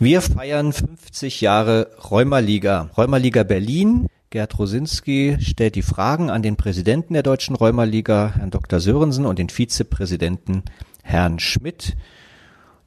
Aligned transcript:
Wir 0.00 0.22
feiern 0.22 0.72
50 0.72 1.40
Jahre 1.40 1.90
Rheumaliga. 2.08 2.88
Rheumaliga 2.96 3.42
Berlin. 3.42 4.06
Gerd 4.30 4.56
Rosinski 4.56 5.38
stellt 5.40 5.74
die 5.74 5.82
Fragen 5.82 6.30
an 6.30 6.40
den 6.40 6.54
Präsidenten 6.54 7.14
der 7.14 7.24
Deutschen 7.24 7.56
Rheumaliga, 7.56 8.32
Herrn 8.36 8.50
Dr. 8.50 8.78
Sörensen, 8.78 9.26
und 9.26 9.40
den 9.40 9.48
Vizepräsidenten, 9.48 10.62
Herrn 11.02 11.40
Schmidt, 11.40 11.96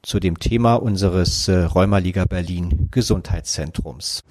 zu 0.00 0.20
dem 0.20 0.38
Thema 0.38 0.76
unseres 0.76 1.48
äh, 1.48 1.64
Rheumaliga 1.64 2.24
Berlin 2.24 2.88
Gesundheitszentrums. 2.90 4.24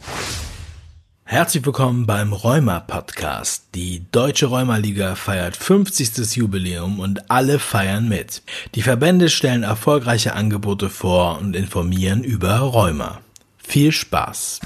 Herzlich 1.31 1.65
willkommen 1.65 2.05
beim 2.05 2.33
Rheuma 2.33 2.81
Podcast. 2.81 3.67
Die 3.73 4.03
Deutsche 4.11 4.47
Rheumaliga 4.47 5.15
feiert 5.15 5.55
50. 5.55 6.35
Jubiläum 6.35 6.99
und 6.99 7.31
alle 7.31 7.57
feiern 7.57 8.09
mit. 8.09 8.43
Die 8.75 8.81
Verbände 8.81 9.29
stellen 9.29 9.63
erfolgreiche 9.63 10.33
Angebote 10.33 10.89
vor 10.89 11.39
und 11.39 11.55
informieren 11.55 12.25
über 12.25 12.57
Rheuma. 12.57 13.21
Viel 13.57 13.93
Spaß! 13.93 14.59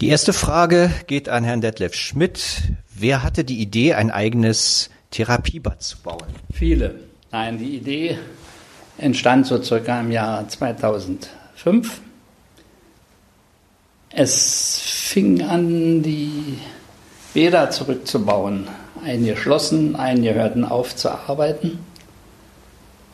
Die 0.00 0.08
erste 0.08 0.32
Frage 0.32 0.90
geht 1.06 1.28
an 1.28 1.44
Herrn 1.44 1.60
Detlef 1.60 1.92
Schmidt. 1.92 2.62
Wer 2.94 3.22
hatte 3.22 3.44
die 3.44 3.60
Idee, 3.60 3.92
ein 3.92 4.10
eigenes 4.10 4.88
Therapiebad 5.10 5.82
zu 5.82 5.98
bauen? 5.98 6.28
Viele. 6.50 6.94
Nein, 7.30 7.58
die 7.58 7.76
Idee 7.76 8.18
entstand 8.98 9.46
so 9.46 9.62
circa 9.62 10.00
im 10.00 10.10
Jahr 10.10 10.48
2005. 10.48 12.00
Es 14.10 14.78
fing 14.80 15.42
an, 15.42 16.02
die 16.02 16.58
Bäder 17.34 17.70
zurückzubauen. 17.70 18.66
Einige 19.04 19.36
schlossen, 19.36 19.94
einige 19.94 20.34
hörten 20.34 20.64
auf 20.64 20.96
zu 20.96 21.10
arbeiten. 21.10 21.78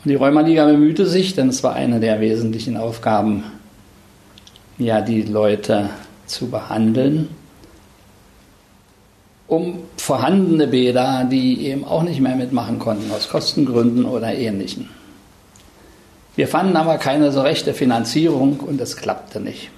Und 0.03 0.09
die 0.09 0.15
Rheumaliga 0.15 0.65
bemühte 0.65 1.05
sich, 1.05 1.35
denn 1.35 1.49
es 1.49 1.63
war 1.63 1.73
eine 1.73 1.99
der 1.99 2.19
wesentlichen 2.21 2.77
Aufgaben, 2.77 3.43
ja, 4.77 5.01
die 5.01 5.23
Leute 5.23 5.89
zu 6.25 6.49
behandeln, 6.49 7.29
um 9.47 9.79
vorhandene 9.97 10.67
Bäder, 10.67 11.25
die 11.29 11.67
eben 11.67 11.85
auch 11.85 12.03
nicht 12.03 12.21
mehr 12.21 12.35
mitmachen 12.35 12.79
konnten, 12.79 13.11
aus 13.11 13.29
Kostengründen 13.29 14.05
oder 14.05 14.33
ähnlichen. 14.33 14.89
Wir 16.35 16.47
fanden 16.47 16.75
aber 16.77 16.97
keine 16.97 17.31
so 17.31 17.41
rechte 17.41 17.73
Finanzierung 17.73 18.59
und 18.59 18.81
es 18.81 18.97
klappte 18.97 19.39
nicht. 19.39 19.69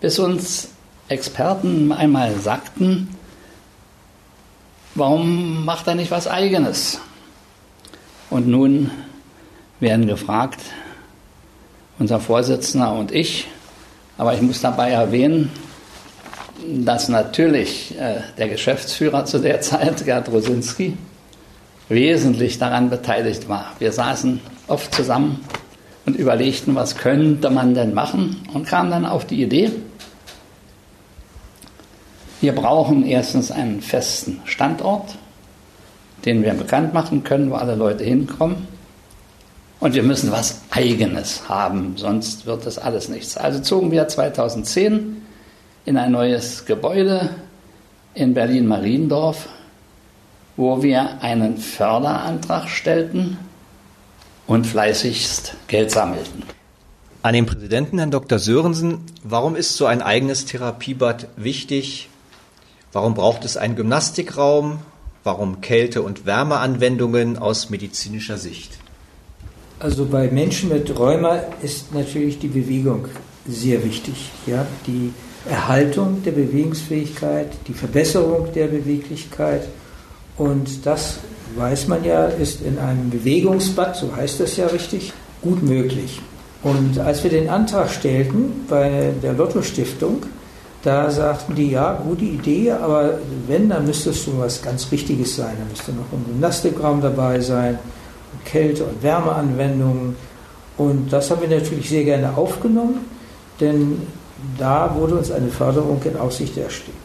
Bis 0.00 0.18
uns 0.18 0.68
Experten 1.08 1.90
einmal 1.92 2.34
sagten, 2.36 3.16
warum 4.94 5.64
macht 5.64 5.86
er 5.86 5.94
nicht 5.94 6.10
was 6.10 6.26
eigenes? 6.26 7.00
Und 8.28 8.46
nun 8.48 8.90
werden 9.80 10.06
gefragt, 10.06 10.60
unser 11.98 12.20
Vorsitzender 12.20 12.92
und 12.92 13.12
ich, 13.12 13.46
aber 14.18 14.34
ich 14.34 14.42
muss 14.42 14.60
dabei 14.60 14.90
erwähnen, 14.90 15.50
dass 16.66 17.08
natürlich 17.08 17.98
äh, 17.98 18.20
der 18.36 18.48
Geschäftsführer 18.48 19.24
zu 19.24 19.38
der 19.38 19.60
Zeit, 19.62 20.04
Gerd 20.04 20.30
Rosinski, 20.30 20.96
wesentlich 21.88 22.58
daran 22.58 22.90
beteiligt 22.90 23.48
war. 23.48 23.72
Wir 23.78 23.92
saßen 23.92 24.40
oft 24.66 24.94
zusammen 24.94 25.44
und 26.04 26.16
überlegten, 26.16 26.74
was 26.74 26.96
könnte 26.96 27.50
man 27.50 27.74
denn 27.74 27.94
machen 27.94 28.42
und 28.54 28.66
kamen 28.66 28.90
dann 28.90 29.06
auf 29.06 29.26
die 29.26 29.42
Idee, 29.42 29.70
wir 32.40 32.54
brauchen 32.54 33.06
erstens 33.06 33.50
einen 33.50 33.80
festen 33.80 34.40
Standort, 34.44 35.16
den 36.24 36.42
wir 36.42 36.52
bekannt 36.52 36.92
machen 36.92 37.24
können, 37.24 37.50
wo 37.50 37.54
alle 37.54 37.74
Leute 37.74 38.04
hinkommen. 38.04 38.68
Und 39.80 39.94
wir 39.94 40.02
müssen 40.02 40.30
was 40.30 40.62
Eigenes 40.70 41.48
haben, 41.48 41.96
sonst 41.96 42.46
wird 42.46 42.66
das 42.66 42.78
alles 42.78 43.08
nichts. 43.08 43.36
Also 43.36 43.60
zogen 43.60 43.90
wir 43.90 44.06
2010 44.06 45.22
in 45.86 45.96
ein 45.96 46.12
neues 46.12 46.66
Gebäude 46.66 47.30
in 48.14 48.34
Berlin-Mariendorf 48.34 49.48
wo 50.56 50.82
wir 50.82 51.22
einen 51.22 51.58
Förderantrag 51.58 52.68
stellten 52.68 53.38
und 54.46 54.66
fleißigst 54.66 55.54
Geld 55.68 55.90
sammelten. 55.90 56.42
An 57.22 57.34
den 57.34 57.46
Präsidenten, 57.46 57.98
Herrn 57.98 58.10
Dr. 58.10 58.38
Sörensen, 58.38 59.00
warum 59.24 59.56
ist 59.56 59.76
so 59.76 59.86
ein 59.86 60.00
eigenes 60.00 60.44
Therapiebad 60.44 61.28
wichtig? 61.36 62.08
Warum 62.92 63.14
braucht 63.14 63.44
es 63.44 63.56
einen 63.56 63.74
Gymnastikraum? 63.74 64.78
Warum 65.24 65.60
Kälte- 65.60 66.02
und 66.02 66.24
Wärmeanwendungen 66.24 67.36
aus 67.36 67.68
medizinischer 67.68 68.38
Sicht? 68.38 68.78
Also 69.80 70.06
bei 70.06 70.28
Menschen 70.28 70.68
mit 70.68 70.96
Rheuma 70.96 71.40
ist 71.62 71.92
natürlich 71.92 72.38
die 72.38 72.48
Bewegung 72.48 73.06
sehr 73.46 73.84
wichtig. 73.84 74.30
Ja? 74.46 74.64
Die 74.86 75.12
Erhaltung 75.50 76.22
der 76.22 76.30
Bewegungsfähigkeit, 76.30 77.48
die 77.66 77.74
Verbesserung 77.74 78.52
der 78.54 78.68
Beweglichkeit 78.68 79.66
und 80.38 80.84
das 80.84 81.18
weiß 81.56 81.88
man 81.88 82.04
ja, 82.04 82.26
ist 82.26 82.60
in 82.60 82.78
einem 82.78 83.10
Bewegungsbad, 83.10 83.96
so 83.96 84.14
heißt 84.14 84.40
das 84.40 84.56
ja 84.56 84.66
richtig, 84.66 85.12
gut 85.42 85.62
möglich. 85.62 86.20
Und 86.62 86.98
als 86.98 87.22
wir 87.22 87.30
den 87.30 87.48
Antrag 87.48 87.90
stellten 87.90 88.66
bei 88.68 89.12
der 89.22 89.32
Lotto 89.34 89.62
Stiftung, 89.62 90.26
da 90.82 91.10
sagten 91.10 91.54
die, 91.54 91.70
ja, 91.70 91.94
gute 91.94 92.24
Idee, 92.24 92.70
aber 92.70 93.18
wenn, 93.46 93.68
dann 93.68 93.86
müsste 93.86 94.10
es 94.10 94.22
schon 94.22 94.38
was 94.38 94.62
ganz 94.62 94.90
Richtiges 94.92 95.36
sein. 95.36 95.54
Da 95.58 95.64
müsste 95.68 95.92
noch 95.92 96.12
ein 96.12 96.24
Gymnastikraum 96.26 97.00
dabei 97.00 97.40
sein, 97.40 97.78
Kälte- 98.44 98.84
und 98.84 99.02
Wärmeanwendungen. 99.02 100.16
Und 100.76 101.12
das 101.12 101.30
haben 101.30 101.40
wir 101.40 101.48
natürlich 101.48 101.88
sehr 101.88 102.04
gerne 102.04 102.36
aufgenommen, 102.36 103.00
denn 103.60 104.02
da 104.58 104.94
wurde 104.94 105.16
uns 105.16 105.30
eine 105.30 105.48
Förderung 105.48 106.00
in 106.04 106.16
Aussicht 106.16 106.54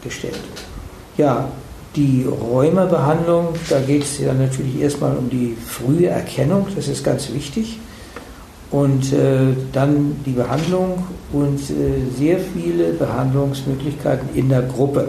gestellt. 0.02 0.38
Ja, 1.16 1.48
die 1.96 2.24
Rheumabehandlung, 2.24 3.48
da 3.68 3.80
geht 3.80 4.02
es 4.02 4.18
ja 4.18 4.32
natürlich 4.32 4.80
erstmal 4.80 5.16
um 5.16 5.28
die 5.28 5.56
frühe 5.66 6.06
Erkennung, 6.06 6.66
das 6.74 6.88
ist 6.88 7.04
ganz 7.04 7.32
wichtig. 7.32 7.78
Und 8.70 9.12
äh, 9.12 9.54
dann 9.72 10.16
die 10.24 10.30
Behandlung 10.30 11.04
und 11.32 11.60
äh, 11.60 12.10
sehr 12.16 12.38
viele 12.38 12.92
Behandlungsmöglichkeiten 12.94 14.30
in 14.34 14.48
der 14.48 14.62
Gruppe. 14.62 15.08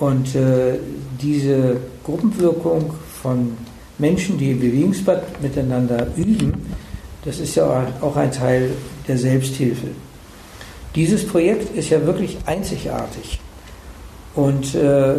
Und 0.00 0.34
äh, 0.34 0.78
diese 1.22 1.76
Gruppenwirkung 2.02 2.92
von 3.22 3.56
Menschen, 3.98 4.38
die 4.38 4.50
im 4.50 4.60
Bewegungsbad 4.60 5.40
miteinander 5.40 6.08
üben, 6.16 6.52
das 7.24 7.38
ist 7.38 7.54
ja 7.54 7.86
auch 8.00 8.16
ein 8.16 8.32
Teil 8.32 8.70
der 9.06 9.18
Selbsthilfe. 9.18 9.86
Dieses 10.96 11.26
Projekt 11.26 11.76
ist 11.76 11.90
ja 11.90 12.04
wirklich 12.04 12.38
einzigartig. 12.44 13.40
Und 14.34 14.74
äh, 14.74 15.14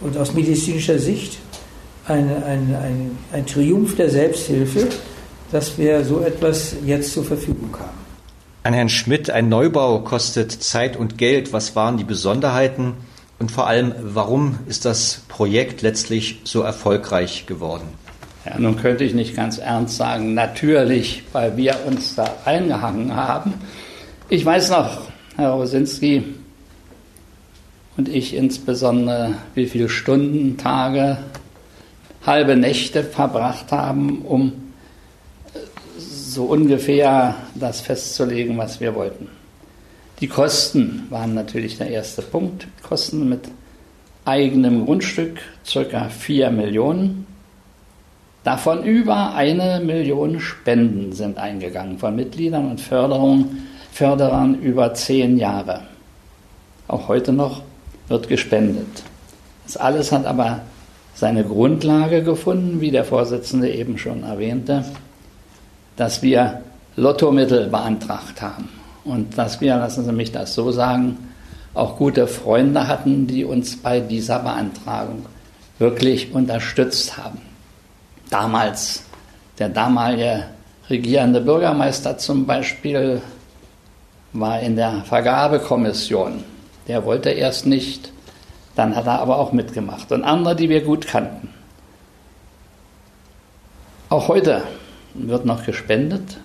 und 0.00 0.16
aus 0.16 0.34
medizinischer 0.34 0.98
Sicht 0.98 1.38
ein, 2.06 2.30
ein, 2.42 2.74
ein, 2.74 3.18
ein 3.32 3.46
Triumph 3.46 3.96
der 3.96 4.10
Selbsthilfe, 4.10 4.88
dass 5.52 5.78
wir 5.78 6.04
so 6.04 6.20
etwas 6.20 6.76
jetzt 6.84 7.12
zur 7.12 7.24
Verfügung 7.24 7.74
haben. 7.78 7.98
An 8.64 8.74
Herrn 8.74 8.88
Schmidt, 8.88 9.30
ein 9.30 9.48
Neubau 9.48 10.00
kostet 10.00 10.52
Zeit 10.52 10.96
und 10.96 11.16
Geld. 11.16 11.52
Was 11.52 11.74
waren 11.76 11.96
die 11.96 12.04
Besonderheiten 12.04 12.94
und 13.38 13.50
vor 13.50 13.66
allem, 13.66 13.94
warum 14.02 14.58
ist 14.66 14.84
das 14.84 15.22
Projekt 15.28 15.82
letztlich 15.82 16.40
so 16.44 16.62
erfolgreich 16.62 17.46
geworden? 17.46 17.88
Ja, 18.44 18.58
nun 18.58 18.76
könnte 18.76 19.04
ich 19.04 19.14
nicht 19.14 19.36
ganz 19.36 19.58
ernst 19.58 19.96
sagen, 19.96 20.34
natürlich, 20.34 21.22
weil 21.32 21.56
wir 21.56 21.76
uns 21.86 22.14
da 22.14 22.36
eingehangen 22.44 23.14
haben. 23.14 23.54
Ich 24.28 24.44
weiß 24.44 24.70
noch, 24.70 25.02
Herr 25.36 25.50
Rosinski, 25.50 26.24
und 27.98 28.08
ich 28.08 28.34
insbesondere, 28.34 29.34
wie 29.54 29.66
viele 29.66 29.88
Stunden, 29.88 30.56
Tage, 30.56 31.18
halbe 32.24 32.56
Nächte 32.56 33.02
verbracht 33.02 33.72
haben, 33.72 34.22
um 34.22 34.52
so 35.98 36.44
ungefähr 36.44 37.34
das 37.56 37.80
festzulegen, 37.80 38.56
was 38.56 38.80
wir 38.80 38.94
wollten. 38.94 39.28
Die 40.20 40.28
Kosten 40.28 41.08
waren 41.10 41.34
natürlich 41.34 41.76
der 41.76 41.90
erste 41.90 42.22
Punkt. 42.22 42.68
Kosten 42.82 43.28
mit 43.28 43.48
eigenem 44.24 44.84
Grundstück 44.84 45.40
circa 45.66 46.08
4 46.08 46.50
Millionen. 46.50 47.26
Davon 48.44 48.84
über 48.84 49.34
eine 49.34 49.80
Million 49.84 50.38
Spenden 50.38 51.12
sind 51.12 51.38
eingegangen 51.38 51.98
von 51.98 52.14
Mitgliedern 52.14 52.70
und 52.70 52.80
Förderern 52.80 54.60
über 54.60 54.94
zehn 54.94 55.36
Jahre. 55.36 55.82
Auch 56.86 57.08
heute 57.08 57.32
noch 57.32 57.62
wird 58.08 58.28
gespendet. 58.28 59.04
Das 59.64 59.76
alles 59.76 60.12
hat 60.12 60.26
aber 60.26 60.60
seine 61.14 61.44
Grundlage 61.44 62.22
gefunden, 62.22 62.80
wie 62.80 62.90
der 62.90 63.04
Vorsitzende 63.04 63.70
eben 63.70 63.98
schon 63.98 64.22
erwähnte, 64.22 64.84
dass 65.96 66.22
wir 66.22 66.62
Lottomittel 66.96 67.68
beantragt 67.68 68.40
haben 68.40 68.68
und 69.04 69.36
dass 69.36 69.60
wir, 69.60 69.76
lassen 69.76 70.04
Sie 70.04 70.12
mich 70.12 70.32
das 70.32 70.54
so 70.54 70.70
sagen, 70.70 71.16
auch 71.74 71.96
gute 71.96 72.26
Freunde 72.26 72.88
hatten, 72.88 73.26
die 73.26 73.44
uns 73.44 73.76
bei 73.76 74.00
dieser 74.00 74.40
Beantragung 74.40 75.26
wirklich 75.78 76.32
unterstützt 76.32 77.16
haben. 77.16 77.40
Damals, 78.30 79.04
der 79.58 79.68
damalige 79.68 80.44
regierende 80.90 81.40
Bürgermeister 81.40 82.18
zum 82.18 82.46
Beispiel 82.46 83.20
war 84.32 84.60
in 84.60 84.76
der 84.76 85.02
Vergabekommission. 85.04 86.44
Der 86.88 87.04
wollte 87.04 87.30
erst 87.30 87.66
nicht, 87.66 88.10
dann 88.74 88.96
hat 88.96 89.06
er 89.06 89.20
aber 89.20 89.38
auch 89.38 89.52
mitgemacht. 89.52 90.10
Und 90.10 90.24
andere, 90.24 90.56
die 90.56 90.68
wir 90.68 90.82
gut 90.82 91.06
kannten. 91.06 91.50
Auch 94.08 94.28
heute 94.28 94.62
wird 95.12 95.44
noch 95.44 95.64
gespendet. 95.64 96.38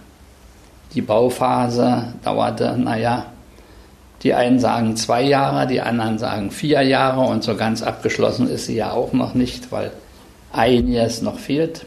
Die 0.94 1.01
Bauphase 1.01 2.13
dauerte, 2.24 2.78
naja, 2.78 3.28
die 4.22 4.34
einen 4.34 4.60
sagen 4.60 4.95
zwei 4.95 5.24
Jahre, 5.24 5.66
die 5.68 5.81
anderen 5.81 6.18
sagen 6.18 6.51
vier 6.51 6.81
Jahre 6.81 7.22
und 7.22 7.44
so 7.44 7.56
ganz 7.56 7.81
abgeschlossen 7.81 8.50
ist 8.50 8.68
sie 8.68 8.75
ja 8.75 8.92
auch 8.92 9.13
noch 9.13 9.34
nicht, 9.34 9.72
weil 9.72 9.92
einiges 10.51 11.22
noch 11.22 11.40
fehlt. 11.40 11.86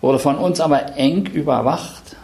Wurde 0.00 0.18
von 0.18 0.36
uns 0.36 0.60
aber 0.60 0.96
eng 0.96 1.26
überwacht, 1.26 2.16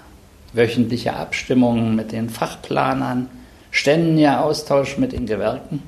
wöchentliche 0.52 1.14
Abstimmungen 1.14 1.96
mit 1.96 2.12
den 2.12 2.28
Fachplanern, 2.28 3.28
ständiger 3.74 4.44
Austausch 4.44 4.98
mit 4.98 5.10
den 5.10 5.26
Gewerken 5.26 5.82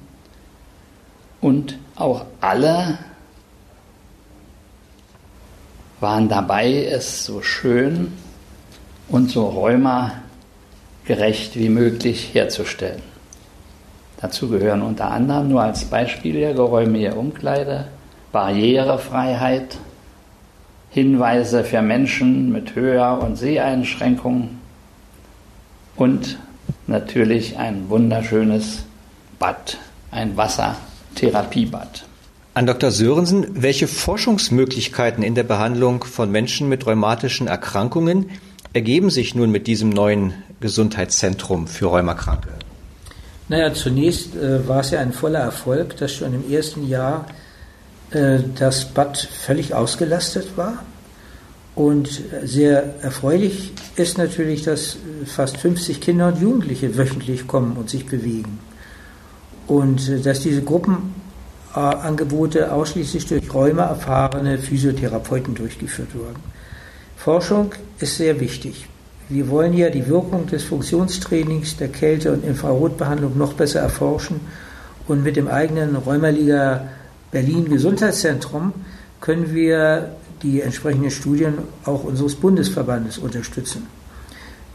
und 1.41 1.79
auch 1.95 2.25
alle 2.41 2.99
waren 6.01 6.29
dabei, 6.29 6.85
es 6.85 7.25
so 7.25 7.43
schön 7.43 8.13
und 9.09 9.31
so 9.31 9.47
rheumagerecht 9.47 11.55
wie 11.55 11.69
möglich 11.69 12.35
herzustellen. 12.35 13.03
Dazu 14.21 14.49
gehören 14.49 14.83
unter 14.83 15.13
anderem 15.13 15.49
nur 15.49 15.63
als 15.63 15.85
Beispiel 15.85 16.39
ja 16.39 16.53
geräumige 16.53 17.15
Umkleide, 17.15 17.87
Barrierefreiheit, 18.33 19.79
Hinweise 20.91 21.63
für 21.63 21.83
Menschen 21.83 22.51
mit 22.51 22.75
Hör- 22.75 23.23
und 23.23 23.37
Seheinschränkungen 23.37 24.61
und 25.95 26.37
natürlich 26.87 27.57
ein 27.59 27.89
wunderschönes 27.89 28.85
Bad, 29.39 29.79
ein 30.11 30.37
Wassertherapiebad. 30.37 32.05
An 32.55 32.67
Dr. 32.67 32.91
Sörensen, 32.91 33.63
welche 33.63 33.87
Forschungsmöglichkeiten 33.87 35.23
in 35.23 35.35
der 35.35 35.43
Behandlung 35.43 36.05
von 36.05 36.31
Menschen 36.31 36.69
mit 36.69 36.87
rheumatischen 36.87 37.49
Erkrankungen 37.49 38.31
ergeben 38.73 39.11
sich 39.11 39.35
nun 39.35 39.51
mit 39.51 39.67
diesem 39.67 39.91
neuen 39.91 40.33
Gesundheitszentrum 40.61 41.67
für 41.67 41.87
Rheumakranke? 41.87 42.49
Naja, 43.49 43.73
zunächst 43.75 44.35
äh, 44.35 44.67
war 44.67 44.81
es 44.81 44.91
ja 44.91 45.01
ein 45.01 45.13
voller 45.13 45.41
Erfolg, 45.41 45.97
dass 45.99 46.13
schon 46.13 46.35
im 46.35 46.51
ersten 46.51 46.89
Jahr 46.89 47.27
äh, 48.11 48.39
das 48.59 48.87
Bad 48.87 49.19
völlig 49.19 49.75
ausgelastet 49.75 50.57
war. 50.57 50.83
Und 51.75 52.23
sehr 52.43 52.95
erfreulich 53.03 53.73
ist 53.97 54.19
natürlich, 54.19 54.63
dass 54.63 54.99
fast 55.25 55.57
50 55.57 56.01
Kinder 56.01 56.29
und 56.29 56.41
Jugendliche 56.41 56.97
wöchentlich 56.97 57.47
kommen 57.47 57.77
und 57.77 57.91
sich 57.91 58.07
bewegen. 58.07 58.59
Und 59.67 60.09
äh, 60.09 60.21
dass 60.21 60.41
diese 60.41 60.63
Gruppenangebote 60.63 62.73
ausschließlich 62.73 63.27
durch 63.27 63.53
rheumaerfahrene 63.53 64.59
Physiotherapeuten 64.59 65.55
durchgeführt 65.55 66.15
wurden. 66.15 66.41
Forschung 67.17 67.75
ist 67.99 68.17
sehr 68.17 68.39
wichtig. 68.39 68.87
Wir 69.29 69.49
wollen 69.49 69.73
ja 69.73 69.91
die 69.91 70.07
Wirkung 70.07 70.47
des 70.47 70.63
Funktionstrainings, 70.63 71.79
der 71.79 71.89
Kälte- 71.89 72.33
und 72.33 72.45
Infrarotbehandlung 72.45 73.37
noch 73.37 73.55
besser 73.55 73.81
erforschen. 73.81 74.41
Und 75.09 75.25
mit 75.25 75.37
dem 75.37 75.49
eigenen 75.49 75.97
Rheumaliga 75.97 76.89
Berlin 77.33 77.69
Gesundheitszentrum 77.69 78.73
können 79.21 79.53
wir 79.53 80.15
die 80.43 80.61
entsprechenden 80.61 81.11
Studien 81.11 81.55
auch 81.85 82.05
unseres 82.05 82.35
Bundesverbandes 82.35 83.19
unterstützen. 83.19 83.87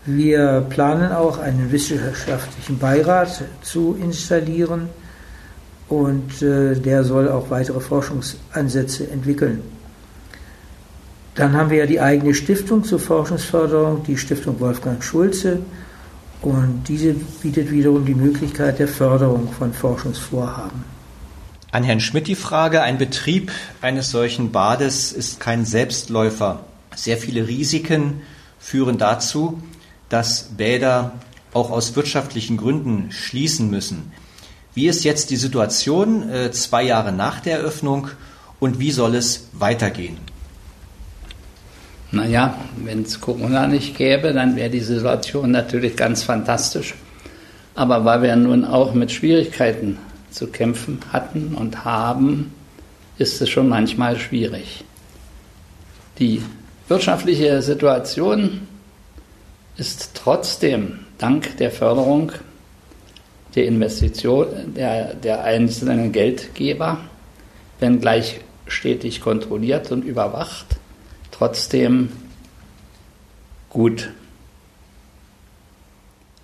Wir 0.06 0.66
planen 0.70 1.12
auch 1.12 1.38
einen 1.38 1.72
wissenschaftlichen 1.72 2.80
Beirat 2.80 3.44
zu 3.62 3.96
installieren 4.02 4.90
und 5.90 6.42
äh, 6.42 6.74
der 6.76 7.04
soll 7.04 7.30
auch 7.30 7.50
weitere 7.52 7.80
Forschungsansätze 7.80 9.10
entwickeln. 9.12 9.62
Dann 11.36 11.54
haben 11.54 11.70
wir 11.70 11.78
ja 11.78 11.86
die 11.86 12.02
eigene 12.02 12.34
Stiftung 12.34 12.84
zur 12.84 13.00
Forschungsförderung, 13.00 14.04
die 14.04 14.18
Stiftung 14.18 14.60
Wolfgang 14.60 15.04
Schulze. 15.04 15.60
Und 16.42 16.84
diese 16.88 17.14
bietet 17.42 17.72
wiederum 17.72 18.06
die 18.06 18.16
Möglichkeit 18.16 18.80
der 18.80 18.88
Förderung 18.88 19.50
von 19.52 19.72
Forschungsvorhaben. 19.72 21.01
An 21.74 21.86
Herrn 21.86 22.02
Schmidt 22.02 22.28
die 22.28 22.36
Frage, 22.36 22.82
ein 22.82 22.98
Betrieb 22.98 23.50
eines 23.82 24.12
solchen 24.12 24.52
Bades 24.52 25.14
ist 25.14 25.40
kein 25.40 25.64
Selbstläufer. 25.64 26.66
Sehr 26.94 27.16
viele 27.16 27.48
Risiken 27.48 28.24
führen 28.60 28.98
dazu, 28.98 29.64
dass 30.10 30.50
Bäder 30.58 31.14
auch 31.54 31.72
aus 31.72 31.96
wirtschaftlichen 31.96 32.58
Gründen 32.58 33.14
schließen 33.14 33.70
müssen. 33.70 34.12
Wie 34.74 34.90
ist 34.90 35.06
jetzt 35.06 35.30
die 35.30 35.38
Situation 35.38 36.30
äh, 36.30 36.52
zwei 36.52 36.84
Jahre 36.84 37.14
nach 37.14 37.40
der 37.40 37.60
Eröffnung 37.60 38.10
und 38.60 38.80
wie 38.80 38.92
soll 38.92 39.16
es 39.16 39.48
weitergehen? 39.54 40.18
Naja, 42.12 42.58
wenn 42.84 43.04
es 43.04 43.22
Corona 43.22 43.68
nicht 43.68 43.98
gäbe, 43.98 44.34
dann 44.34 44.58
wäre 44.58 44.70
die 44.70 44.82
Situation 44.82 45.52
natürlich 45.52 45.96
ganz 45.96 46.24
fantastisch. 46.24 46.96
Aber 47.76 48.04
weil 48.04 48.24
wir 48.24 48.36
nun 48.36 48.66
auch 48.66 48.94
mit 48.94 49.10
Schwierigkeiten 49.14 49.98
zu 50.32 50.48
kämpfen 50.48 51.00
hatten 51.12 51.54
und 51.56 51.86
haben, 51.86 52.54
ist 53.18 53.42
es 53.42 53.50
schon 53.50 53.70
manchmal 53.70 54.18
schwierig. 54.18 54.84
Die 56.20 56.42
wirtschaftliche 56.88 57.62
Situation 57.62 58.68
ist 59.78 60.12
trotzdem 60.14 61.00
dank 61.18 61.58
der 61.58 61.72
Förderung 61.72 62.32
der 63.56 63.66
Investition 63.66 64.74
der, 64.76 65.14
der 65.14 65.44
einzelnen 65.44 66.12
Geldgeber, 66.12 67.00
wenngleich 67.80 68.40
stetig 68.68 69.22
kontrolliert 69.22 69.92
und 69.92 70.06
überwacht, 70.06 70.78
trotzdem 71.32 72.10
gut. 73.70 74.10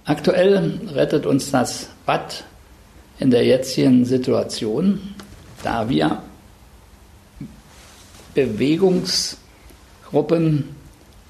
Aktuell 0.03 0.79
rettet 0.93 1.25
uns 1.25 1.51
das 1.51 1.89
Bad 2.05 2.43
in 3.19 3.31
der 3.31 3.45
jetzigen 3.45 4.05
Situation, 4.05 5.15
da 5.63 5.89
wir 5.89 6.21
Bewegungsgruppen 8.33 10.75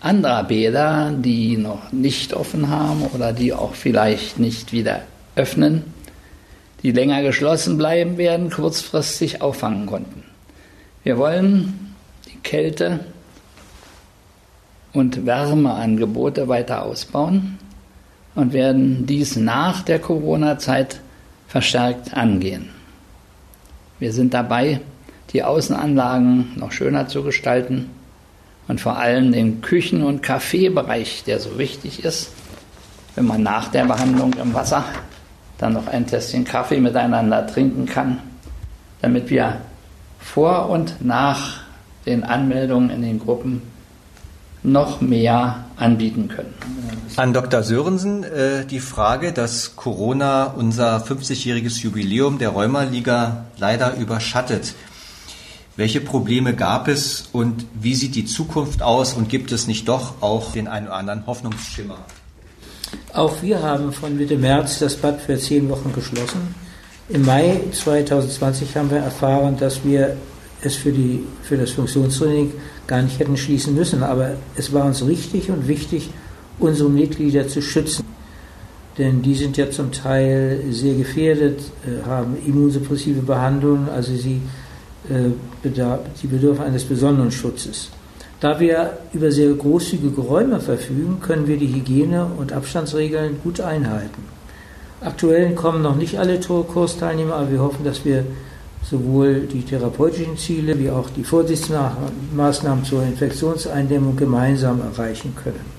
anderer 0.02 0.44
Bäder, 0.44 1.14
die 1.18 1.58
noch 1.58 1.92
nicht 1.92 2.34
offen 2.34 2.70
haben 2.70 3.04
oder 3.14 3.34
die 3.34 3.54
auch 3.54 3.74
vielleicht 3.74 4.40
nicht 4.40 4.72
wieder 4.72 5.02
öffnen, 5.36 5.84
die 6.84 6.92
länger 6.92 7.24
geschlossen 7.24 7.78
bleiben 7.78 8.18
werden, 8.18 8.50
kurzfristig 8.50 9.42
auffangen 9.42 9.86
konnten. 9.86 10.24
Wir 11.04 11.18
wollen 11.18 11.96
die 12.28 12.38
Kälte 12.44 13.00
und 14.94 15.26
Wärmeangebote 15.26 16.48
weiter 16.48 16.84
ausbauen 16.84 17.58
und 18.36 18.54
werden 18.54 19.06
dies 19.06 19.36
nach 19.36 19.82
der 19.82 20.00
Corona-Zeit 20.00 21.02
verstärkt 21.48 22.14
angehen. 22.14 22.70
Wir 24.00 24.14
sind 24.14 24.34
dabei, 24.34 24.82
die 25.32 25.44
Außenanlagen 25.44 26.54
noch 26.56 26.72
schöner 26.72 27.08
zu 27.08 27.24
gestalten 27.24 27.90
und 28.68 28.82
vor 28.82 28.98
allem 28.98 29.32
den 29.32 29.62
Küchen- 29.62 30.04
und 30.04 30.22
Kaffeebereich, 30.22 31.24
der 31.26 31.40
so 31.40 31.58
wichtig 31.58 32.04
ist, 32.04 32.32
wenn 33.16 33.26
man 33.26 33.44
nach 33.44 33.70
der 33.70 33.86
Behandlung 33.86 34.34
im 34.34 34.54
Wasser 34.54 34.86
dann 35.58 35.74
noch 35.74 35.88
ein 35.88 36.06
Tässchen 36.06 36.46
Kaffee 36.46 36.80
miteinander 36.80 37.48
trinken 37.48 37.86
kann, 37.86 38.20
damit 39.02 39.30
wir 39.30 39.58
vor 40.20 40.70
und 40.70 41.04
nach 41.04 41.62
den 42.06 42.24
Anmeldungen 42.24 42.90
in 42.90 43.02
den 43.02 43.20
Gruppen 43.20 43.62
noch 44.64 45.02
mehr 45.02 45.66
anbieten 45.78 46.28
können. 46.28 46.54
An 47.16 47.34
Dr. 47.34 47.64
Sörensen 47.64 48.24
äh, 48.24 48.66
die 48.66 48.80
Frage, 48.80 49.34
dass 49.34 49.76
Corona 49.76 50.46
unser 50.46 50.98
50-jähriges 51.04 51.82
Jubiläum 51.82 52.38
der 52.38 52.50
Rheumaliga 52.50 53.46
leider 53.58 53.96
überschattet. 53.96 54.74
Welche 55.76 56.02
Probleme 56.02 56.56
gab 56.56 56.88
es 56.88 57.30
und 57.32 57.66
wie 57.80 57.96
sieht 57.96 58.16
die 58.16 58.26
Zukunft 58.26 58.82
aus 58.82 59.14
und 59.14 59.30
gibt 59.30 59.52
es 59.52 59.68
nicht 59.68 59.88
doch 59.88 60.22
auch 60.22 60.52
den 60.52 60.68
einen 60.68 60.88
oder 60.88 60.96
anderen 60.96 61.28
Hoffnungsschimmer? 61.28 62.00
Auch 63.14 63.42
wir 63.42 63.62
haben 63.62 63.94
von 63.94 64.18
Mitte 64.18 64.38
März 64.38 64.80
das 64.80 64.96
Bad 64.96 65.22
für 65.22 65.38
zehn 65.38 65.70
Wochen 65.70 65.94
geschlossen. 65.94 66.56
Im 67.10 67.26
Mai 67.26 67.62
2020 67.72 68.76
haben 68.76 68.90
wir 68.90 68.98
erfahren, 68.98 69.58
dass 69.58 69.84
wir 69.86 70.18
es 70.62 70.76
für, 70.76 70.92
die, 70.92 71.24
für 71.44 71.58
das 71.58 71.72
Funktionstraining 71.72 72.54
gar 72.88 73.02
nicht 73.02 73.20
hätten 73.20 73.38
schließen 73.38 73.76
müssen. 73.76 74.04
Aber 74.04 74.32
es 74.56 74.74
war 74.74 74.86
uns 74.86 75.06
richtig 75.06 75.50
und 75.50 75.68
wichtig, 75.68 76.10
unsere 76.60 76.90
Mitglieder 76.90 77.48
zu 77.48 77.62
schützen. 77.62 78.06
Denn 78.98 79.22
die 79.22 79.36
sind 79.36 79.58
ja 79.58 79.70
zum 79.70 79.92
Teil 79.92 80.64
sehr 80.72 80.96
gefährdet, 80.96 81.60
äh, 81.86 82.08
haben 82.08 82.36
immunsuppressive 82.46 83.22
Behandlungen, 83.22 83.90
also 83.90 84.16
sie 84.16 84.42
äh, 85.10 85.70
sie 86.16 86.28
bedürfen 86.28 86.66
eines 86.66 86.84
besonderen 86.84 87.32
Schutzes. 87.32 87.90
Da 88.40 88.60
wir 88.60 88.98
über 89.14 89.32
sehr 89.32 89.52
großzügige 89.54 90.22
Räume 90.22 90.60
verfügen, 90.60 91.20
können 91.22 91.48
wir 91.48 91.58
die 91.58 91.74
Hygiene- 91.74 92.28
und 92.38 92.54
Abstandsregeln 92.54 93.40
gut 93.44 93.62
einhalten. 93.62 94.24
Aktuell 95.02 95.54
kommen 95.56 95.82
noch 95.82 95.96
nicht 95.96 96.20
alle 96.20 96.40
Kursteilnehmer, 96.40 97.36
aber 97.36 97.52
wir 97.52 97.60
hoffen, 97.60 97.84
dass 97.84 98.06
wir 98.06 98.26
sowohl 98.90 99.42
die 99.42 99.64
therapeutischen 99.64 100.38
Ziele 100.38 100.80
wie 100.80 100.90
auch 100.90 101.10
die 101.10 101.24
Vorsichtsmaßnahmen 101.24 102.86
zur 102.86 103.04
Infektionseindämmung 103.04 104.16
gemeinsam 104.16 104.82
erreichen 104.82 105.36
können. 105.36 105.78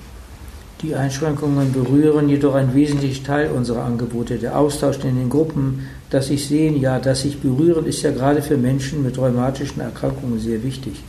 Die 0.81 0.95
Einschränkungen 0.95 1.73
berühren 1.73 2.29
jedoch 2.29 2.55
einen 2.55 2.73
wesentlichen 2.73 3.25
Teil 3.25 3.51
unserer 3.51 3.83
Angebote. 3.83 4.37
Der 4.37 4.57
Austausch 4.57 5.03
in 5.03 5.17
den 5.17 5.29
Gruppen, 5.29 5.87
das 6.09 6.27
sich 6.27 6.47
sehen, 6.47 6.79
ja, 6.79 6.99
das 6.99 7.23
sich 7.23 7.39
berühren, 7.39 7.85
ist 7.85 8.01
ja 8.03 8.11
gerade 8.11 8.41
für 8.41 8.57
Menschen 8.57 9.03
mit 9.03 9.17
rheumatischen 9.17 9.81
Erkrankungen 9.81 10.39
sehr 10.39 10.63
wichtig, 10.63 11.03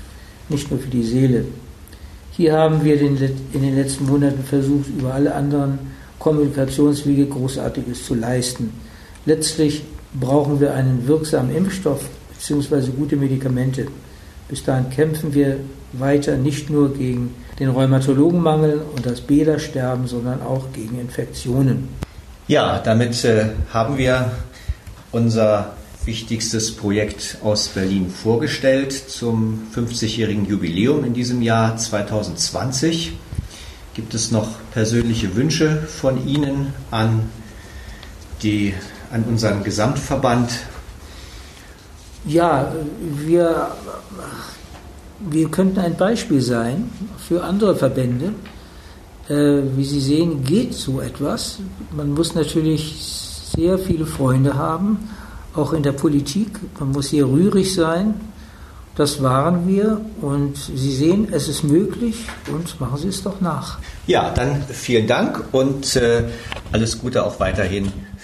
nicht 0.48 0.70
nur 0.70 0.80
für 0.80 0.88
die 0.88 1.04
Seele. 1.04 1.44
Hier 2.32 2.54
haben 2.54 2.82
wir 2.82 3.00
in 3.00 3.16
den 3.16 3.76
letzten 3.76 4.06
Monaten 4.06 4.42
versucht, 4.42 4.88
über 4.88 5.14
alle 5.14 5.34
anderen 5.34 5.78
Kommunikationswege 6.18 7.26
Großartiges 7.26 8.06
zu 8.06 8.14
leisten. 8.14 8.72
Letztlich 9.24 9.84
brauchen 10.12 10.60
wir 10.60 10.74
einen 10.74 11.06
wirksamen 11.06 11.54
Impfstoff 11.54 12.04
bzw. 12.34 12.90
gute 12.90 13.16
Medikamente. 13.16 13.86
Bis 14.48 14.64
dahin 14.64 14.90
kämpfen 14.90 15.34
wir 15.34 15.58
weiter 15.92 16.36
nicht 16.36 16.70
nur 16.70 16.94
gegen 16.94 17.34
den 17.58 17.68
Rheumatologenmangel 17.68 18.82
und 18.96 19.06
das 19.06 19.20
Bädersterben, 19.20 20.06
sondern 20.06 20.42
auch 20.42 20.72
gegen 20.72 20.98
Infektionen. 20.98 21.88
Ja, 22.48 22.78
damit 22.78 23.24
äh, 23.24 23.50
haben 23.72 23.96
wir 23.98 24.32
unser 25.12 25.74
wichtigstes 26.04 26.74
Projekt 26.74 27.38
aus 27.42 27.68
Berlin 27.68 28.10
vorgestellt 28.10 28.92
zum 28.92 29.66
50-jährigen 29.74 30.46
Jubiläum 30.46 31.04
in 31.04 31.14
diesem 31.14 31.42
Jahr 31.42 31.76
2020. 31.76 33.12
Gibt 33.94 34.14
es 34.14 34.30
noch 34.30 34.48
persönliche 34.72 35.34
Wünsche 35.36 35.76
von 35.76 36.26
Ihnen 36.26 36.72
an, 36.90 37.28
die, 38.42 38.72
an 39.10 39.24
unseren 39.24 39.62
Gesamtverband? 39.62 40.50
Ja, 42.24 42.72
wir 43.00 43.72
wir 45.28 45.50
könnten 45.50 45.78
ein 45.78 45.96
Beispiel 45.96 46.40
sein 46.40 46.90
für 47.18 47.44
andere 47.44 47.76
Verbände. 47.76 48.32
Äh, 49.28 49.62
wie 49.76 49.84
Sie 49.84 50.00
sehen, 50.00 50.44
geht 50.44 50.74
so 50.74 51.00
etwas. 51.00 51.58
Man 51.94 52.14
muss 52.14 52.34
natürlich 52.34 52.96
sehr 53.54 53.78
viele 53.78 54.06
Freunde 54.06 54.54
haben, 54.54 55.10
auch 55.54 55.72
in 55.72 55.82
der 55.82 55.92
Politik. 55.92 56.58
Man 56.78 56.92
muss 56.92 57.08
hier 57.08 57.26
rührig 57.26 57.74
sein. 57.74 58.14
Das 58.96 59.22
waren 59.22 59.68
wir 59.68 60.00
und 60.20 60.56
Sie 60.56 60.94
sehen, 60.94 61.28
es 61.30 61.48
ist 61.48 61.62
möglich 61.62 62.26
und 62.52 62.80
machen 62.80 62.98
Sie 62.98 63.08
es 63.08 63.22
doch 63.22 63.40
nach. 63.40 63.78
Ja, 64.06 64.30
dann 64.30 64.62
vielen 64.68 65.06
Dank 65.06 65.42
und 65.52 65.96
äh, 65.96 66.24
alles 66.72 66.98
Gute 66.98 67.24
auch 67.24 67.38
weiterhin 67.40 67.92